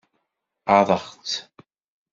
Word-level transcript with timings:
Ɣaḍeɣ-tt? 0.73 1.33